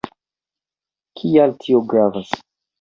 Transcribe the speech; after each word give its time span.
Kial 1.21 1.55
tio 1.63 1.85
gravas? 1.95 2.37